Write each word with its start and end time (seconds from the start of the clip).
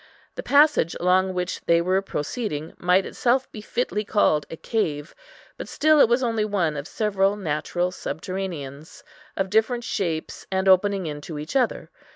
The 0.33 0.41
passage 0.41 0.95
along 0.99 1.35
which 1.35 1.61
they 1.67 1.79
were 1.79 2.01
proceeding 2.01 2.73
might 2.79 3.05
itself 3.05 3.51
be 3.51 3.61
fitly 3.61 4.03
called 4.03 4.47
a 4.49 4.57
cave, 4.57 5.13
but 5.57 5.67
still 5.67 5.99
it 5.99 6.09
was 6.09 6.23
only 6.23 6.43
one 6.43 6.75
of 6.75 6.87
several 6.87 7.35
natural 7.35 7.91
subterraneans, 7.91 9.03
of 9.37 9.51
different 9.51 9.83
shapes, 9.83 10.47
and 10.51 10.67
opening 10.67 11.05
into 11.05 11.37
each 11.37 11.55
other. 11.55 11.91